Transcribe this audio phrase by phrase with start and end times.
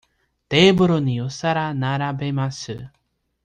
[0.49, 2.89] テーブルにお皿を並べます。